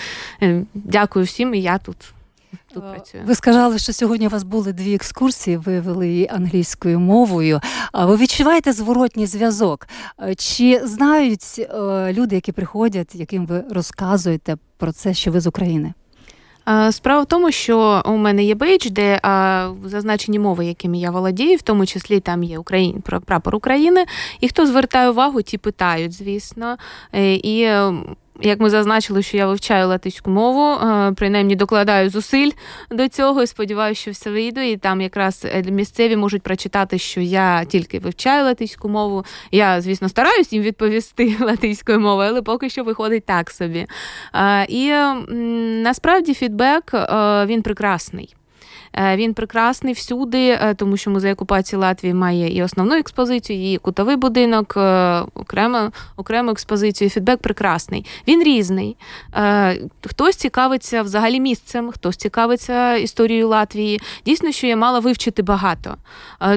[0.41, 1.98] е, дякую всім, і я тут
[2.74, 3.22] тут е, працює.
[3.26, 7.60] Ви сказали, що сьогодні у вас були дві екскурсії, ви вели її англійською мовою.
[7.92, 9.88] А Ви відчуваєте зворотній зв'язок?
[10.22, 15.48] Е, чи знають е, люди, які приходять, яким ви розказуєте про це, що ви з
[15.48, 15.94] України?
[16.92, 21.58] Справа в тому, що у мене є бейдж, де а, зазначені мови, якими я володію,
[21.58, 24.06] в тому числі там є Україн, прапор України.
[24.40, 26.78] І хто звертає увагу, ті питають, звісно.
[27.44, 27.70] І
[28.41, 32.51] як ми зазначили, що я вивчаю латиську мову, е, принаймні докладаю зусиль
[32.91, 34.71] до цього і сподіваюся, що все вийде.
[34.71, 39.25] І там якраз е, місцеві можуть прочитати, що я тільки вивчаю латиську мову.
[39.51, 43.88] Я, звісно, стараюсь їм відповісти латиською мовою, але поки що виходить так собі.
[44.36, 44.91] Е, і
[45.84, 46.93] насправді фідбек
[47.45, 48.36] він прекрасний.
[48.93, 53.77] Е, він прекрасний всюди, е, тому що музей окупації Латвії має і основну експозицію, і
[53.77, 57.10] кутовий будинок, е, окрему окрему експозицію.
[57.10, 58.06] Фідбек прекрасний.
[58.27, 58.97] Він різний.
[60.06, 64.01] Хтось цікавиться взагалі місцем, хтось цікавиться історією Латвії.
[64.25, 65.95] Дійсно, що я мала вивчити багато,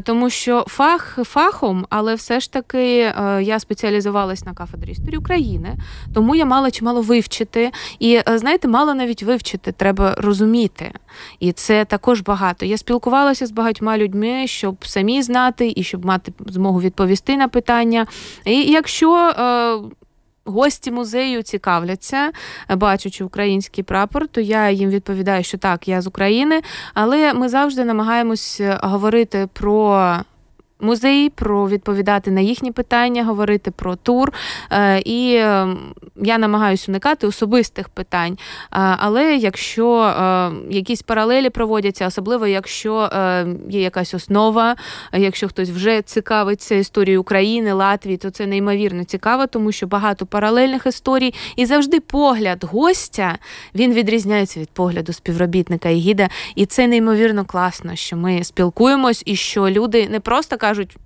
[0.02, 5.74] тому що фах фахом, але все ж таки я спеціалізувалась на кафедрі історії України,
[6.14, 7.70] тому я мала чимало вивчити.
[7.98, 10.92] І знаєте, мало навіть вивчити, треба розуміти.
[11.40, 12.66] І це також багато.
[12.66, 18.06] Я спілкувалася з багатьма людьми, щоб самі знати і щоб мати змогу відповісти на питання.
[18.44, 19.78] І якщо е,
[20.46, 22.30] Гості музею цікавляться,
[22.76, 26.62] бачачи український прапор, то я їм відповідаю, що так, я з України,
[26.94, 30.16] але ми завжди намагаємось говорити про
[30.84, 34.32] музей, про відповідати на їхні питання, говорити про тур.
[34.70, 35.78] Е, і ем,
[36.16, 38.32] я намагаюся уникати особистих питань.
[38.32, 38.36] Е,
[38.98, 43.10] але якщо е, якісь паралелі проводяться, особливо якщо
[43.68, 44.76] є якась основа,
[45.12, 50.86] якщо хтось вже цікавиться історією України, Латвії, то це неймовірно цікаво, тому що багато паралельних
[50.86, 53.38] історій, і завжди погляд гостя
[53.74, 56.28] він відрізняється від погляду співробітника і гіда.
[56.54, 60.96] І це неймовірно класно, що ми спілкуємось і що люди не просто кажуть кажуть.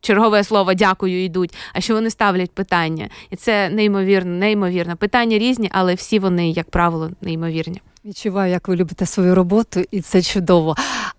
[0.00, 3.08] Чергове слово дякую йдуть, а що вони ставлять питання.
[3.30, 4.96] І це неймовірно, неймовірно.
[4.96, 7.82] Питання різні, але всі вони, як правило, неймовірні.
[8.04, 10.76] Відчуваю, як ви любите свою роботу, і це чудово.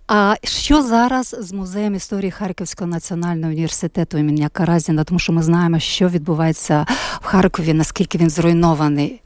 [0.08, 5.04] А що зараз з музеєм історії Харківського національного університету імені Каразіна?
[5.04, 6.86] Тому що ми знаємо, що відбувається
[7.22, 9.22] в Харкові, наскільки він зруйнований.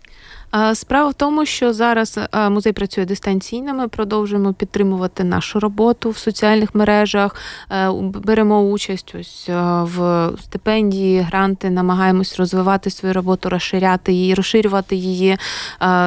[0.73, 3.73] Справа в тому, що зараз музей працює дистанційно.
[3.73, 7.35] Ми продовжуємо підтримувати нашу роботу в соціальних мережах,
[7.71, 9.49] е, беремо участь ось
[9.81, 15.37] в стипендії, гранти, намагаємось розвивати свою роботу, розширяти її, розширювати її,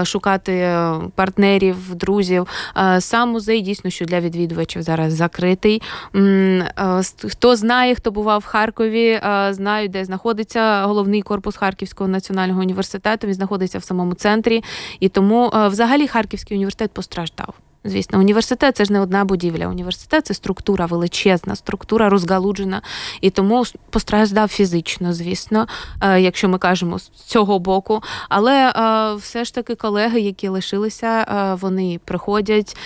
[0.04, 0.78] шукати
[1.14, 2.46] партнерів, друзів.
[2.98, 5.82] Сам музей дійсно що для відвідувачів зараз закритий.
[7.28, 13.26] Хто знає, хто бував в Харкові, знають, де знаходиться головний корпус Харківського національного університету.
[13.26, 14.64] Він знаходиться в самому центрі центрі,
[15.00, 17.54] і тому е, взагалі Харківський університет постраждав.
[17.86, 19.66] Звісно, університет це ж не одна будівля.
[19.66, 22.82] Університет це структура величезна, структура розгалуджена,
[23.20, 25.66] і тому постраждав фізично, звісно,
[26.00, 28.02] е, якщо ми кажемо з цього боку.
[28.28, 32.76] Але е, все ж таки колеги, які лишилися, вони приходять,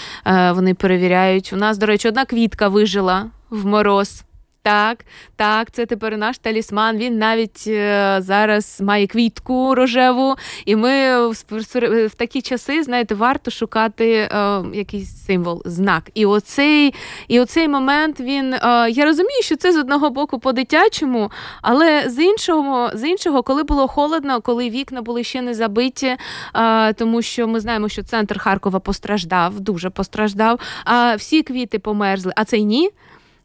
[0.54, 1.52] вони перевіряють.
[1.52, 4.24] У нас, до речі, одна квітка вижила в мороз.
[4.68, 5.04] Так,
[5.36, 6.96] так, це тепер наш талісман.
[6.96, 14.10] Він навіть е, зараз має квітку рожеву, і ми в, такі часи, знаєте, варто шукати
[14.10, 16.10] е, якийсь символ, знак.
[16.14, 16.94] І оцей
[17.28, 18.54] і оцей момент він.
[18.54, 21.30] Е, я розумію, що це з одного боку по-дитячому,
[21.62, 26.16] але з іншого, з іншого, коли було холодно, коли вікна були ще не забиті,
[26.54, 32.32] е, тому що ми знаємо, що центр Харкова постраждав, дуже постраждав, а всі квіти померзли,
[32.36, 32.90] а цей ні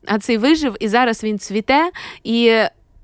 [0.05, 1.91] а цей вижив, і зараз він цвіте.
[2.23, 2.51] І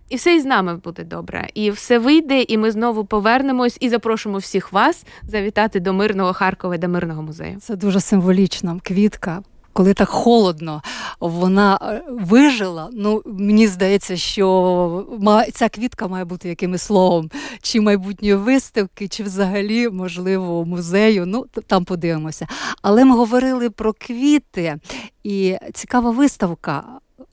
[0.09, 1.47] і все із нами буде добре.
[1.53, 6.77] І все вийде, і ми знову повернемось і запрошуємо всіх вас завітати до мирного Харкова
[6.77, 7.57] до мирного музею.
[7.59, 9.43] Це дуже символічна квітка.
[9.79, 10.81] Коли так холодно,
[11.19, 12.89] вона е, вижила.
[12.93, 15.07] Ну мені здається, що
[15.53, 17.29] ця квітка має бути якимось словом,
[17.61, 21.25] чи майбутньої виставки, чи взагалі, можливо, музею.
[21.25, 22.47] Ну там подивимося.
[22.81, 24.75] Але ми говорили про квіти,
[25.23, 26.83] і цікава виставка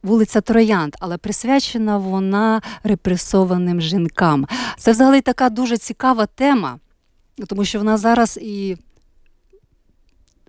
[0.03, 4.47] вулиця Троянд, але присвячена вона репресованим жінкам.
[4.79, 6.79] Це взагалі така дуже цікава тема,
[7.47, 8.77] тому що вона зараз і.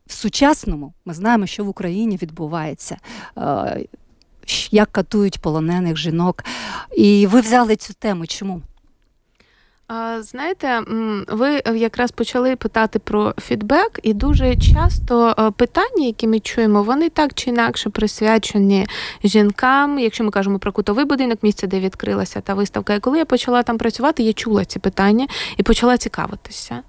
[0.07, 2.97] В сучасному ми знаємо, що в Україні відбувається,
[3.37, 3.85] е,
[4.71, 6.43] як катують полонених жінок.
[6.97, 8.27] І ви взяли цю тему.
[8.27, 8.61] Чому?
[10.19, 10.81] Знаєте,
[11.27, 17.09] ви якраз почали питати про фідбек, і дуже часто е, питання, які ми чуємо, вони
[17.09, 18.87] так чи інакше присвячені
[19.23, 19.99] жінкам.
[19.99, 22.93] Якщо ми кажемо про кутовий будинок, місце, де відкрилася та виставка.
[22.93, 25.27] І коли я почала там працювати, я чула ці питання
[25.57, 26.79] і почала цікавитися.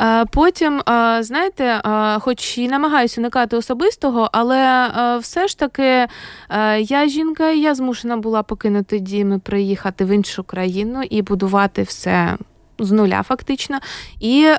[0.00, 1.80] Е, потім, е, знаєте,
[2.20, 4.88] хоч і намагаюся уникати особистого, але
[5.18, 6.06] все ж таки
[6.80, 11.82] я жінка, і я змушена була покинути дім і приїхати в іншу країну і будувати
[11.82, 12.36] все
[12.78, 13.78] з нуля, фактично.
[14.20, 14.56] І е,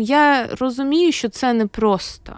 [0.00, 2.32] я розумію, що це непросто.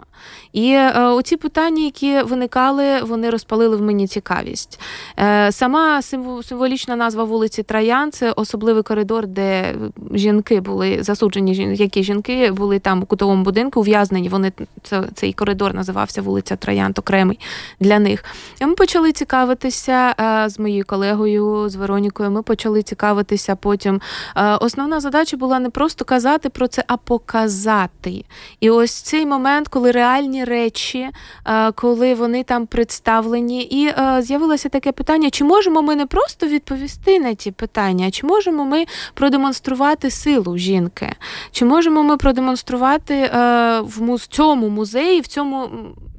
[0.53, 4.79] І е, оці питання, які виникали, вони розпалили в мені цікавість.
[5.19, 6.01] Е, Сама
[6.43, 9.75] символічна назва вулиці Троян це особливий коридор, де
[10.13, 14.29] жінки були засуджені, які жінки були там у кутовому будинку, ув'язнені.
[14.29, 14.51] Вони
[14.83, 17.39] це, Цей коридор називався вулиця Троян, окремий
[17.79, 18.25] для них.
[18.61, 22.31] І Ми почали цікавитися е, з моєю колегою, з Веронікою.
[22.31, 24.01] Ми почали цікавитися потім.
[24.35, 28.25] Е, основна задача була не просто казати про це, а показати.
[28.59, 31.09] І ось цей момент, коли реальні речі,
[31.47, 33.61] е, коли вони там представлені.
[33.61, 38.27] І е, з'явилося таке питання: чи можемо ми не просто відповісти на ті питання, чи
[38.27, 41.15] можемо ми продемонструвати силу жінки?
[41.51, 45.69] Чи можемо ми продемонструвати е, в цьому музеї, в цьому.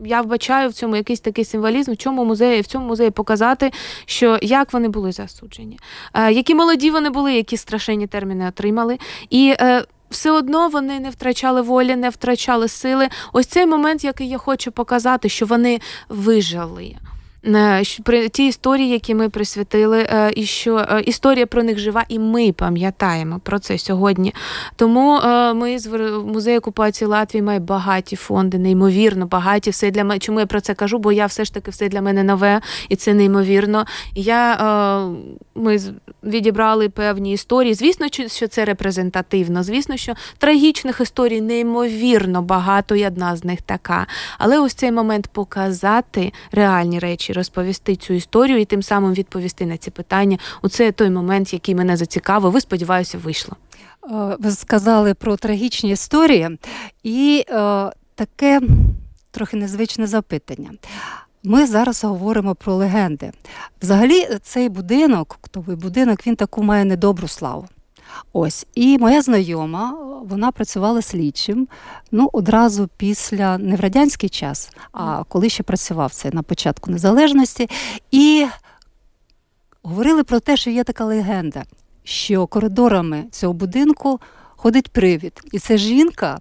[0.05, 3.73] Я вбачаю в цьому якийсь такий символізм, в цьому музеї, в цьому музеї показати,
[4.07, 5.79] що як вони були засуджені,
[6.31, 8.68] які молоді вони були, які страшенні терміни отримали.
[9.31, 9.55] І
[10.11, 13.09] все одно вони не втрачали волі, не втрачали сили.
[13.33, 16.97] Ось цей момент, який я хочу показати, що вони вижили.
[17.55, 22.05] Е, при ті історії, які ми присвятили, е, і що е, історія про них жива,
[22.09, 24.35] і ми пам'ятаємо про це сьогодні.
[24.77, 25.21] Тому
[25.55, 25.87] ми з
[26.25, 29.71] музею окупації Латвії має багаті фонди, неймовірно багаті.
[29.71, 30.19] Все для мене.
[30.19, 30.99] Чому я про це кажу?
[30.99, 33.87] Бо я все ж таки все для мене нове, і це неймовірно.
[34.15, 34.59] Я
[35.55, 35.79] ми
[36.25, 37.75] відібрали певні історії.
[37.75, 39.63] Звісно, що це репрезентативно.
[39.63, 44.07] Звісно, що трагічних історій неймовірно багато, і одна з них така.
[44.39, 49.77] Але ось цей момент показати реальні речі розповісти цю історію і тим самим відповісти на
[49.77, 50.39] ці питання.
[50.63, 52.53] Оце той момент, який мене зацікавив.
[52.53, 53.57] Ви сподіваюся, вийшло.
[54.05, 56.59] Е, ви сказали про трагічні історії
[57.03, 58.61] і е, таке
[59.31, 60.71] трохи незвичне запитання.
[61.43, 63.33] Ми зараз говоримо про легенди.
[63.83, 67.69] Взагалі, цей будинок, ктовий будинок, він таку має недобру славу.
[68.33, 69.95] Ось, і моя знайома,
[70.25, 71.69] вона працювала слідчим
[72.11, 77.69] ну, одразу після не в радянський час, а коли ще працював це на початку незалежності.
[78.11, 78.47] І
[79.83, 81.65] говорили про те, що є така легенда,
[82.05, 84.21] що коридорами цього будинку
[84.57, 85.41] ходить привід.
[85.53, 86.39] І це жінка,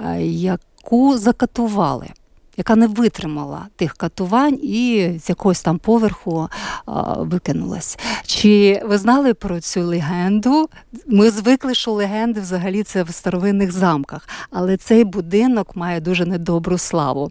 [0.00, 2.10] е, яку закатували
[2.56, 6.48] яка не витримала тих катувань і з якогось там поверху
[6.86, 7.98] а, викинулась.
[8.26, 10.68] Чи ви знали про цю легенду?
[11.06, 16.78] Ми звикли, що легенди взагалі це в старовинних замках, але цей будинок має дуже недобру
[16.78, 17.30] славу.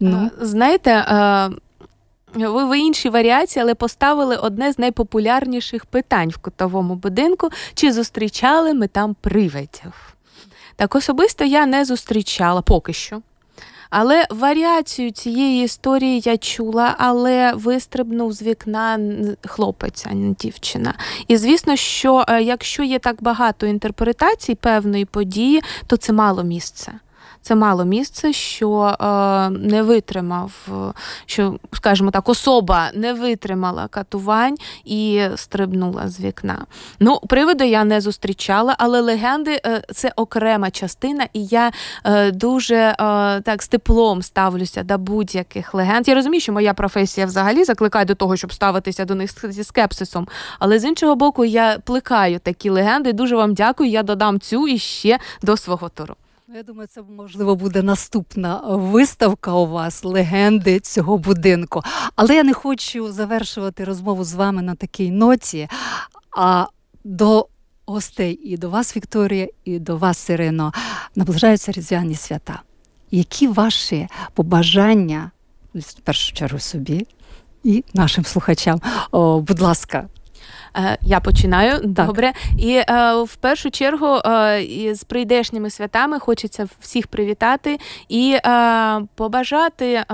[0.00, 0.30] Ну.
[0.40, 1.04] Знаєте,
[2.34, 8.74] ви в іншій варіації, але поставили одне з найпопулярніших питань в кутовому будинку: чи зустрічали
[8.74, 10.14] ми там привидів?
[10.76, 13.22] Так особисто я не зустрічала поки що.
[13.90, 18.98] Але варіацію цієї історії я чула, але вистрибнув з вікна
[19.46, 20.94] хлопець, а не дівчина.
[21.28, 26.92] І звісно, що е, якщо є так багато інтерпретацій певної події, то це мало місце
[27.42, 30.52] це мало місце, що е, не витримав,
[31.26, 36.66] що, скажімо так, особа не витримала катувань і стрибнула з вікна.
[37.00, 41.70] Ну, приводу я не зустрічала, але легенди е, це окрема частина, і я
[42.04, 42.94] е, дуже е,
[43.40, 46.08] так з теплом ставлюся до будь-яких легенд.
[46.08, 50.28] Я розумію, що моя професія взагалі закликає до того, щоб ставитися до них зі скепсисом.
[50.58, 53.12] Але з іншого боку, я плекаю такі легенди.
[53.12, 53.90] Дуже вам дякую.
[53.90, 56.14] Я додам цю і ще до свого туру.
[56.50, 61.82] Ну, я думаю, це можливо буде наступна виставка у вас легенди цього будинку.
[62.16, 65.68] Але я не хочу завершувати розмову з вами на такій ноті.
[66.36, 66.66] А
[67.04, 67.48] до
[67.86, 70.72] гостей і до вас, Вікторія, і до вас, Ірино,
[71.14, 72.62] наближаються різдвяні свята.
[73.10, 75.30] Які ваші побажання,
[75.74, 77.06] в першу чергу собі
[77.64, 78.80] і нашим слухачам?
[79.10, 80.08] О, будь ласка.
[80.78, 82.32] Е, Я починаю добре.
[82.58, 82.84] І е,
[83.22, 88.36] в першу чергу е, з прийдешніми святами хочеться всіх привітати і
[89.14, 89.92] побажати.
[89.94, 90.04] е,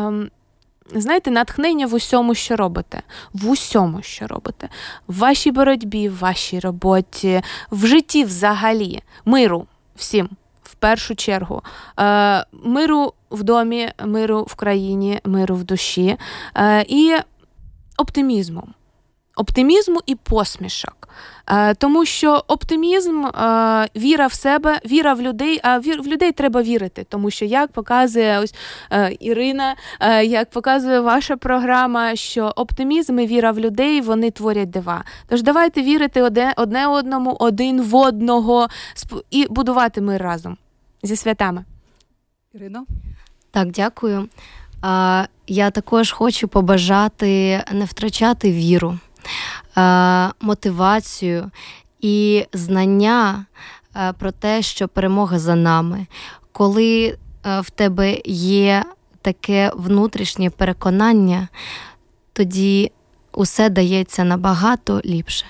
[0.95, 3.03] Знаєте, натхнення в усьому, що робите,
[3.33, 4.69] в усьому, що робите,
[5.09, 10.29] в вашій боротьбі, в вашій роботі, в житті взагалі, миру всім,
[10.63, 11.63] в першу чергу,
[12.01, 16.17] е, миру в домі, миру в країні, миру в душі
[16.57, 17.17] е, і
[17.99, 18.69] оптимізму.
[19.37, 21.09] Оптимізму і посмішок.
[21.47, 26.33] Е, тому що оптимізм, е, віра в себе, віра в людей, а вір, в людей
[26.33, 28.55] треба вірити, тому що як показує ось
[28.91, 34.71] е, Ірина, е, як показує ваша програма, що оптимізм і віра в людей вони творять
[34.71, 35.05] дива.
[35.29, 40.57] Тож давайте вірити одне, одне одному, один в одного сп- і будувати мир разом
[41.03, 41.65] зі святами.
[42.55, 42.85] Ірино?
[43.51, 44.29] Так, дякую.
[45.47, 48.99] Я також хочу побажати не втрачати віру,
[50.41, 51.51] мотивацію
[52.01, 53.47] і знання
[53.93, 56.07] а, про те, що перемога за нами.
[56.53, 58.85] Коли а, в тебе є
[59.23, 61.49] таке внутрішнє переконання,
[62.33, 62.93] тоді
[63.33, 65.47] усе дається набагато ліпше.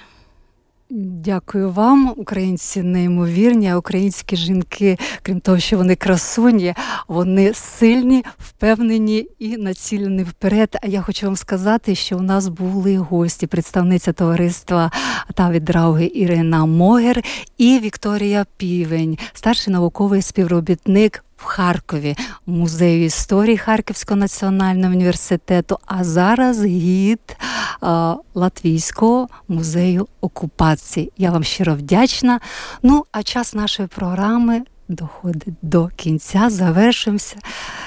[0.97, 6.75] Дякую вам, українці неймовірні, а українські жінки, крім того, що вони красуні,
[7.09, 10.77] вони сильні, впевнені і націлені вперед.
[10.83, 14.91] А я хочу вам сказати, що у нас були гості, представниця товариства
[15.35, 17.23] та відрауги Ірина Могер
[17.59, 21.24] і Вікторія Півень, старший науковий співробітник.
[21.45, 22.17] В Харкові
[22.47, 27.37] музею історії Харківського національного університету, а зараз гід
[27.81, 31.13] а, Латвійського музею окупації.
[31.17, 32.41] Я вам щиро вдячна.
[32.83, 36.51] Ну, а час нашої програми доходить до кінця.
[36.51, 37.37] Завершуємося.